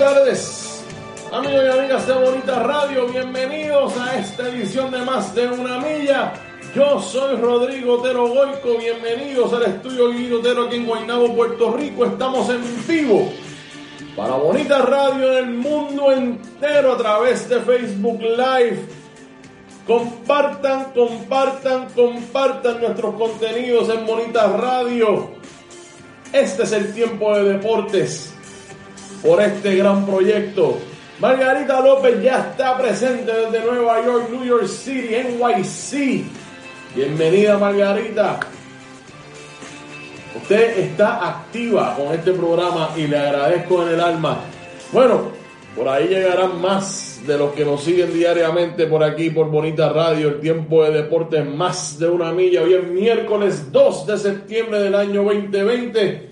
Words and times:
tardes, 0.00 0.82
amigos 1.30 1.62
y 1.62 1.78
amigas 1.78 2.06
de 2.06 2.14
Bonita 2.14 2.60
Radio. 2.60 3.06
Bienvenidos 3.08 3.98
a 3.98 4.18
esta 4.18 4.48
edición 4.48 4.90
de 4.90 5.04
Más 5.04 5.34
de 5.34 5.46
una 5.46 5.78
Milla. 5.78 6.32
Yo 6.74 7.02
soy 7.02 7.36
Rodrigo 7.36 7.98
Otero 7.98 8.28
Goico. 8.28 8.78
Bienvenidos 8.78 9.52
al 9.52 9.64
estudio 9.64 10.10
Guido 10.10 10.38
Otero 10.38 10.64
aquí 10.64 10.76
en 10.76 10.86
Guaynabo, 10.86 11.36
Puerto 11.36 11.76
Rico. 11.76 12.06
Estamos 12.06 12.48
en 12.48 12.62
vivo 12.88 13.30
para 14.16 14.36
Bonita 14.36 14.78
Radio 14.78 15.32
en 15.34 15.44
el 15.44 15.50
mundo 15.56 16.10
entero 16.12 16.94
a 16.94 16.96
través 16.96 17.46
de 17.50 17.60
Facebook 17.60 18.22
Live. 18.22 18.82
Compartan, 19.86 20.92
compartan, 20.94 21.88
compartan 21.94 22.80
nuestros 22.80 23.16
contenidos 23.16 23.90
en 23.90 24.06
Bonita 24.06 24.46
Radio. 24.46 25.32
Este 26.32 26.62
es 26.62 26.72
el 26.72 26.94
tiempo 26.94 27.36
de 27.36 27.52
deportes 27.52 28.34
por 29.22 29.40
este 29.40 29.76
gran 29.76 30.06
proyecto. 30.06 30.78
Margarita 31.20 31.80
López 31.80 32.22
ya 32.22 32.38
está 32.50 32.78
presente 32.78 33.30
desde 33.30 33.64
Nueva 33.64 34.04
York, 34.04 34.30
New 34.30 34.44
York 34.44 34.66
City, 34.66 35.14
NYC. 35.14 36.24
Bienvenida 36.94 37.58
Margarita. 37.58 38.40
Usted 40.34 40.78
está 40.78 41.28
activa 41.28 41.94
con 41.96 42.14
este 42.14 42.32
programa 42.32 42.90
y 42.96 43.06
le 43.06 43.18
agradezco 43.18 43.82
en 43.82 43.94
el 43.94 44.00
alma. 44.00 44.38
Bueno, 44.92 45.30
por 45.76 45.88
ahí 45.88 46.08
llegarán 46.08 46.60
más 46.60 47.20
de 47.26 47.36
los 47.36 47.52
que 47.52 47.64
nos 47.64 47.82
siguen 47.82 48.14
diariamente 48.14 48.86
por 48.86 49.04
aquí, 49.04 49.30
por 49.30 49.50
Bonita 49.50 49.92
Radio, 49.92 50.28
el 50.28 50.40
tiempo 50.40 50.82
de 50.84 51.02
deportes 51.02 51.46
más 51.46 51.98
de 51.98 52.08
una 52.08 52.32
milla. 52.32 52.62
Hoy 52.62 52.74
es 52.74 52.84
miércoles 52.84 53.70
2 53.70 54.06
de 54.06 54.18
septiembre 54.18 54.80
del 54.80 54.94
año 54.94 55.22
2020. 55.22 56.30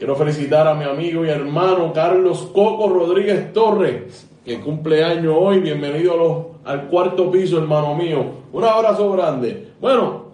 Quiero 0.00 0.16
felicitar 0.16 0.66
a 0.66 0.72
mi 0.72 0.86
amigo 0.86 1.26
y 1.26 1.28
hermano 1.28 1.92
Carlos 1.92 2.48
Coco 2.54 2.88
Rodríguez 2.88 3.52
Torres, 3.52 4.26
que 4.46 4.58
cumple 4.58 5.04
año 5.04 5.36
hoy. 5.36 5.60
Bienvenido 5.60 6.52
al 6.64 6.86
cuarto 6.86 7.30
piso, 7.30 7.58
hermano 7.58 7.94
mío. 7.94 8.24
Un 8.50 8.64
abrazo 8.64 9.12
grande. 9.12 9.72
Bueno, 9.78 10.24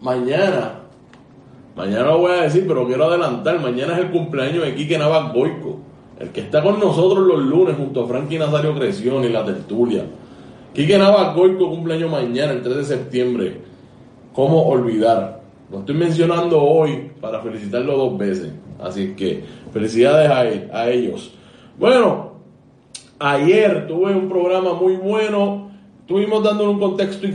mañana, 0.00 0.80
mañana 1.76 2.06
lo 2.06 2.18
voy 2.18 2.32
a 2.32 2.42
decir, 2.42 2.64
pero 2.66 2.88
quiero 2.88 3.04
adelantar. 3.04 3.60
Mañana 3.60 3.92
es 3.92 4.00
el 4.00 4.10
cumpleaños 4.10 4.64
de 4.64 4.74
Quique 4.74 4.98
Navas 4.98 5.32
Goico, 5.32 5.78
el 6.18 6.30
que 6.30 6.40
está 6.40 6.60
con 6.60 6.80
nosotros 6.80 7.24
los 7.24 7.38
lunes 7.38 7.76
junto 7.76 8.02
a 8.02 8.08
Frankie 8.08 8.40
Nazario 8.40 8.74
Creción 8.74 9.22
y 9.22 9.28
la 9.28 9.44
tertulia. 9.44 10.06
Quique 10.74 10.98
Navas 10.98 11.36
Goico 11.36 11.68
cumpleaños 11.68 12.10
mañana, 12.10 12.50
el 12.50 12.62
3 12.62 12.78
de 12.78 12.84
septiembre. 12.84 13.60
¿Cómo 14.32 14.66
olvidar? 14.66 15.39
Lo 15.70 15.80
estoy 15.80 15.94
mencionando 15.94 16.60
hoy 16.60 17.10
para 17.20 17.40
felicitarlo 17.40 17.96
dos 17.96 18.18
veces. 18.18 18.52
Así 18.82 19.14
que 19.14 19.44
felicidades 19.72 20.30
a, 20.72 20.78
a 20.78 20.90
ellos. 20.90 21.32
Bueno, 21.78 22.32
ayer 23.18 23.86
tuve 23.86 24.14
un 24.14 24.28
programa 24.28 24.74
muy 24.74 24.96
bueno. 24.96 25.70
Estuvimos 26.00 26.42
dándole 26.42 26.70
un 26.70 26.80
contexto 26.80 27.26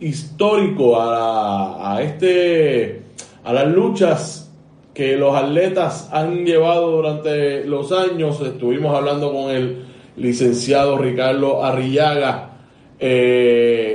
histórico 0.00 1.00
a, 1.00 1.94
a, 1.94 2.02
este, 2.02 3.02
a 3.44 3.52
las 3.52 3.68
luchas 3.68 4.52
que 4.92 5.16
los 5.16 5.34
atletas 5.36 6.08
han 6.12 6.44
llevado 6.44 6.90
durante 6.90 7.64
los 7.64 7.92
años. 7.92 8.40
Estuvimos 8.40 8.96
hablando 8.96 9.32
con 9.32 9.50
el 9.50 9.84
licenciado 10.16 10.98
Ricardo 10.98 11.64
Arrillaga. 11.64 12.50
Eh, 12.98 13.93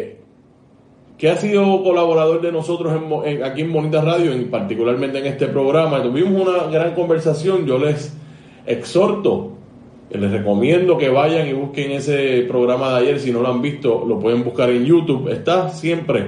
que 1.19 1.29
ha 1.29 1.35
sido 1.35 1.83
colaborador 1.83 2.41
de 2.41 2.49
nosotros 2.49 2.93
en, 3.25 3.43
aquí 3.43 3.61
en 3.61 3.73
Bonita 3.73 4.01
Radio, 4.01 4.33
y 4.33 4.45
particularmente 4.45 5.19
en 5.19 5.25
este 5.25 5.47
programa. 5.47 6.01
Tuvimos 6.01 6.47
una 6.47 6.71
gran 6.71 6.95
conversación. 6.95 7.65
Yo 7.65 7.77
les 7.77 8.17
exhorto, 8.65 9.51
les 10.09 10.31
recomiendo 10.31 10.97
que 10.97 11.09
vayan 11.09 11.45
y 11.49 11.51
busquen 11.51 11.91
ese 11.91 12.45
programa 12.47 12.91
de 12.91 12.99
ayer. 12.99 13.19
Si 13.19 13.33
no 13.33 13.41
lo 13.41 13.49
han 13.49 13.61
visto, 13.61 14.05
lo 14.07 14.17
pueden 14.17 14.45
buscar 14.45 14.69
en 14.69 14.85
YouTube. 14.85 15.27
Está 15.27 15.67
siempre 15.71 16.23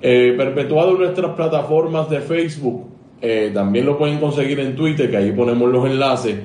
eh, 0.00 0.32
perpetuado 0.38 0.92
en 0.92 1.00
nuestras 1.00 1.32
plataformas 1.32 2.08
de 2.08 2.20
Facebook. 2.20 2.86
Eh, 3.20 3.50
también 3.52 3.84
lo 3.84 3.98
pueden 3.98 4.20
conseguir 4.20 4.58
en 4.58 4.74
Twitter, 4.74 5.10
que 5.10 5.18
ahí 5.18 5.32
ponemos 5.32 5.70
los 5.70 5.84
enlaces. 5.84 6.36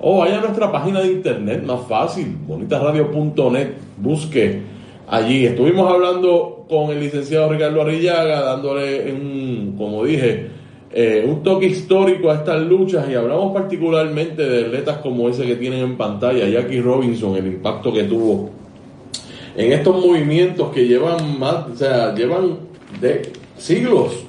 O 0.00 0.20
vaya 0.20 0.38
a 0.38 0.40
nuestra 0.40 0.72
página 0.72 1.00
de 1.00 1.08
internet, 1.08 1.62
más 1.64 1.86
fácil, 1.86 2.34
bonitaradio.net. 2.46 3.72
Busque 3.98 4.62
allí. 5.06 5.44
Estuvimos 5.44 5.92
hablando 5.92 6.55
con 6.68 6.90
el 6.90 7.00
licenciado 7.00 7.50
Ricardo 7.50 7.82
Arrillaga, 7.82 8.40
dándole, 8.42 9.12
un, 9.12 9.74
como 9.78 10.04
dije, 10.04 10.48
eh, 10.92 11.24
un 11.28 11.42
toque 11.42 11.66
histórico 11.66 12.30
a 12.30 12.36
estas 12.36 12.62
luchas 12.62 13.08
y 13.08 13.14
hablamos 13.14 13.52
particularmente 13.52 14.42
de 14.42 14.66
atletas 14.66 14.98
como 14.98 15.28
ese 15.28 15.44
que 15.44 15.56
tienen 15.56 15.80
en 15.80 15.96
pantalla, 15.96 16.48
Jackie 16.48 16.80
Robinson, 16.80 17.36
el 17.36 17.46
impacto 17.46 17.92
que 17.92 18.04
tuvo 18.04 18.50
en 19.56 19.72
estos 19.72 20.04
movimientos 20.04 20.70
que 20.70 20.86
llevan 20.86 21.38
más, 21.38 21.66
o 21.72 21.76
sea, 21.76 22.14
llevan 22.14 22.58
de 23.00 23.32
siglos 23.56 24.24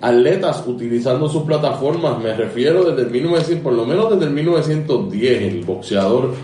atletas 0.00 0.64
utilizando 0.66 1.28
sus 1.28 1.42
plataformas, 1.44 2.18
me 2.22 2.34
refiero 2.34 2.84
desde 2.84 3.02
el 3.02 3.10
1900, 3.10 3.62
por 3.62 3.72
lo 3.72 3.86
menos 3.86 4.10
desde 4.10 4.24
el 4.26 4.32
1910, 4.32 5.42
el 5.42 5.64
boxeador 5.64 6.34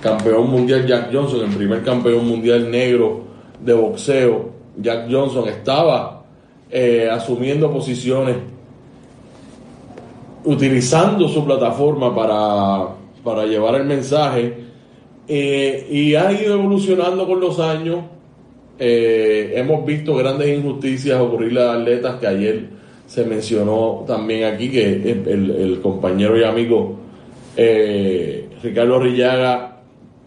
campeón 0.00 0.48
mundial 0.48 0.86
Jack 0.86 1.10
Johnson, 1.12 1.50
el 1.50 1.56
primer 1.56 1.82
campeón 1.82 2.26
mundial 2.26 2.70
negro 2.70 3.29
de 3.64 3.72
boxeo, 3.74 4.50
Jack 4.76 5.10
Johnson 5.10 5.48
estaba 5.48 6.22
eh, 6.70 7.08
asumiendo 7.10 7.70
posiciones, 7.70 8.36
utilizando 10.44 11.28
su 11.28 11.44
plataforma 11.44 12.14
para, 12.14 12.94
para 13.22 13.44
llevar 13.44 13.74
el 13.74 13.84
mensaje 13.84 14.54
eh, 15.28 15.86
y 15.90 16.14
ha 16.14 16.32
ido 16.32 16.54
evolucionando 16.54 17.26
con 17.26 17.40
los 17.40 17.58
años. 17.58 18.00
Eh, 18.78 19.52
hemos 19.56 19.84
visto 19.84 20.16
grandes 20.16 20.56
injusticias 20.56 21.20
ocurrir 21.20 21.58
a 21.58 21.74
atletas 21.74 22.18
que 22.18 22.26
ayer 22.26 22.68
se 23.06 23.24
mencionó 23.24 24.04
también 24.06 24.44
aquí 24.44 24.70
que 24.70 24.86
el, 25.10 25.50
el 25.50 25.80
compañero 25.82 26.38
y 26.38 26.44
amigo 26.44 26.96
Ricardo 28.62 29.00
Rillaga 29.00 29.80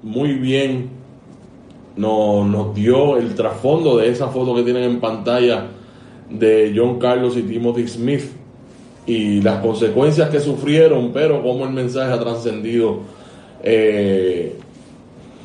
muy 0.03 0.33
bien 0.33 1.02
nos, 1.95 2.47
nos 2.47 2.73
dio 2.73 3.17
el 3.17 3.35
trasfondo 3.35 3.97
de 3.97 4.09
esa 4.09 4.27
foto 4.27 4.55
que 4.55 4.63
tienen 4.63 4.83
en 4.83 4.99
pantalla 4.99 5.67
de 6.29 6.73
John 6.75 6.99
Carlos 6.99 7.37
y 7.37 7.43
Timothy 7.43 7.87
Smith 7.87 8.23
y 9.05 9.41
las 9.41 9.59
consecuencias 9.59 10.29
que 10.29 10.39
sufrieron, 10.39 11.11
pero 11.11 11.41
cómo 11.43 11.65
el 11.65 11.71
mensaje 11.71 12.11
ha 12.11 12.19
trascendido 12.19 12.99
eh, 13.61 14.57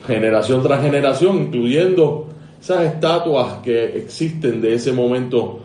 generación 0.07 0.63
tras 0.63 0.83
generación, 0.83 1.39
incluyendo 1.39 2.29
esas 2.61 2.85
estatuas 2.85 3.59
que 3.63 3.97
existen 3.97 4.61
de 4.61 4.75
ese 4.75 4.93
momento 4.93 5.61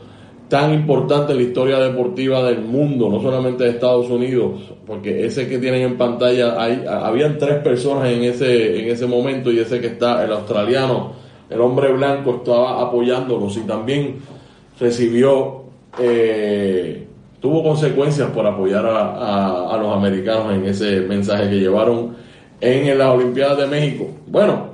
tan 0.53 0.71
importante 0.71 1.33
la 1.33 1.41
historia 1.41 1.79
deportiva 1.79 2.43
del 2.43 2.61
mundo, 2.61 3.09
no 3.09 3.19
solamente 3.19 3.63
de 3.63 3.71
Estados 3.71 4.07
Unidos, 4.11 4.71
porque 4.85 5.25
ese 5.25 5.49
que 5.49 5.57
tienen 5.57 5.81
en 5.81 5.97
pantalla, 5.97 6.61
hay, 6.61 6.85
habían 6.87 7.39
tres 7.39 7.55
personas 7.63 8.11
en 8.11 8.23
ese, 8.23 8.79
en 8.79 8.91
ese 8.91 9.07
momento 9.07 9.51
y 9.51 9.57
ese 9.57 9.81
que 9.81 9.87
está, 9.87 10.23
el 10.23 10.31
australiano, 10.31 11.13
el 11.49 11.59
hombre 11.59 11.91
blanco, 11.93 12.35
estaba 12.35 12.83
apoyándolos 12.83 13.57
y 13.57 13.61
también 13.61 14.17
recibió, 14.79 15.63
eh, 15.97 17.07
tuvo 17.39 17.63
consecuencias 17.63 18.29
por 18.29 18.45
apoyar 18.45 18.85
a 18.85 19.75
los 19.81 19.91
americanos 19.91 20.53
en 20.53 20.67
ese 20.67 21.01
mensaje 21.01 21.49
que 21.49 21.55
llevaron 21.55 22.15
en 22.61 22.95
las 22.95 23.09
Olimpiadas 23.09 23.57
de 23.57 23.65
México. 23.65 24.07
Bueno, 24.27 24.67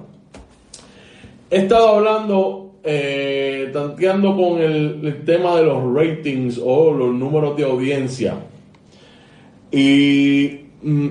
he 1.49 1.59
estado 1.59 1.95
hablando, 1.95 2.68
eh, 2.83 3.69
tanteando 3.73 4.35
con 4.35 4.61
el, 4.61 5.23
tema 5.25 5.55
de 5.57 5.63
los 5.63 5.93
ratings 5.93 6.59
o 6.63 6.93
los 6.93 7.13
números 7.13 7.57
de 7.57 7.63
audiencia. 7.63 8.35
Y 9.71 10.61
mm, 10.81 11.07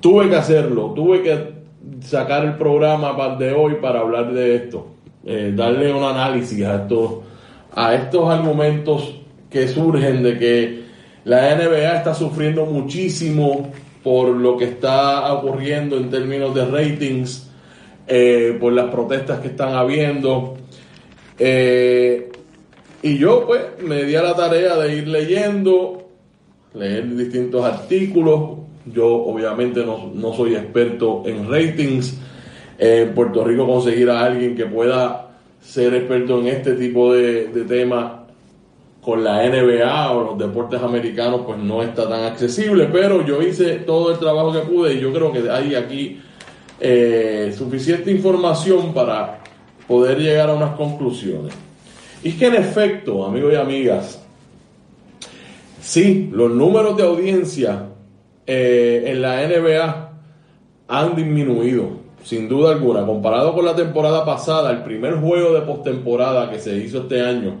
tuve 0.00 0.28
que 0.28 0.36
hacerlo, 0.36 0.92
tuve 0.94 1.22
que 1.22 1.60
sacar 2.00 2.44
el 2.44 2.54
programa 2.54 3.36
de 3.36 3.52
hoy 3.52 3.76
para 3.80 4.00
hablar 4.00 4.32
de 4.32 4.56
esto, 4.56 4.86
eh, 5.24 5.52
darle 5.54 5.92
un 5.92 6.04
análisis 6.04 6.64
a 6.64 6.82
estos, 6.82 7.18
a 7.74 7.94
estos 7.94 8.28
argumentos 8.28 9.20
que 9.50 9.68
surgen 9.68 10.22
de 10.22 10.38
que 10.38 10.80
la 11.24 11.54
NBA 11.54 11.98
está 11.98 12.14
sufriendo 12.14 12.64
muchísimo 12.64 13.70
por 14.02 14.28
lo 14.28 14.56
que 14.56 14.64
está 14.64 15.32
ocurriendo 15.34 15.96
en 15.96 16.08
términos 16.10 16.54
de 16.54 16.64
ratings, 16.64 17.49
eh, 18.12 18.56
por 18.58 18.72
las 18.72 18.90
protestas 18.90 19.38
que 19.38 19.46
están 19.46 19.72
habiendo. 19.74 20.56
Eh, 21.38 22.28
y 23.04 23.16
yo 23.16 23.46
pues 23.46 23.62
me 23.84 24.02
di 24.02 24.16
a 24.16 24.22
la 24.22 24.34
tarea 24.34 24.74
de 24.78 24.96
ir 24.96 25.06
leyendo, 25.06 26.08
leer 26.74 27.14
distintos 27.14 27.64
artículos. 27.64 28.58
Yo 28.84 29.06
obviamente 29.06 29.84
no, 29.86 30.32
soy 30.34 30.56
experto 30.56 31.22
en 31.24 31.48
ratings. 31.48 32.20
en 32.78 33.14
Puerto 33.14 33.44
Rico 33.44 33.64
conseguir 33.64 34.10
a 34.10 34.24
alguien 34.24 34.56
que 34.56 34.66
pueda 34.66 35.28
ser 35.60 35.94
experto 35.94 36.40
en 36.40 36.48
este 36.48 36.72
tipo 36.72 37.14
de, 37.14 37.46
de 37.46 37.64
temas 37.64 38.12
con 39.00 39.22
la 39.22 39.48
NBA 39.48 40.10
o 40.10 40.24
los 40.24 40.38
deportes 40.38 40.82
americanos 40.82 41.42
pues 41.46 41.58
no 41.58 41.80
está 41.80 42.08
tan 42.08 42.24
accesible, 42.24 42.88
pero 42.90 43.24
yo 43.24 43.40
hice 43.40 43.76
todo 43.76 44.10
el 44.10 44.18
trabajo 44.18 44.52
que 44.52 44.60
pude 44.60 44.94
y 44.94 45.00
yo 45.00 45.12
creo 45.12 45.30
que 45.30 45.48
hay 45.48 45.76
aquí 45.76 46.20
eh, 46.80 47.54
suficiente 47.56 48.10
información 48.10 48.94
para 48.94 49.40
poder 49.86 50.18
llegar 50.18 50.50
a 50.50 50.54
unas 50.54 50.76
conclusiones. 50.76 51.54
Y 52.22 52.30
es 52.30 52.34
que 52.36 52.46
en 52.46 52.54
efecto, 52.54 53.24
amigos 53.24 53.52
y 53.52 53.56
amigas, 53.56 54.24
sí, 55.80 56.30
los 56.32 56.50
números 56.50 56.96
de 56.96 57.02
audiencia 57.02 57.86
eh, 58.46 59.04
en 59.06 59.22
la 59.22 59.46
NBA 59.46 60.12
han 60.88 61.16
disminuido, 61.16 62.00
sin 62.24 62.48
duda 62.48 62.72
alguna, 62.72 63.06
comparado 63.06 63.54
con 63.54 63.64
la 63.64 63.76
temporada 63.76 64.24
pasada, 64.24 64.70
el 64.70 64.82
primer 64.82 65.14
juego 65.14 65.52
de 65.52 65.62
postemporada 65.62 66.50
que 66.50 66.58
se 66.58 66.76
hizo 66.76 67.02
este 67.02 67.22
año 67.22 67.60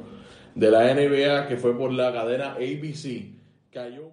de 0.54 0.70
la 0.70 0.92
NBA 0.94 1.46
que 1.46 1.56
fue 1.56 1.76
por 1.76 1.92
la 1.92 2.12
cadena 2.12 2.54
ABC. 2.54 3.34
Cayó. 3.70 4.12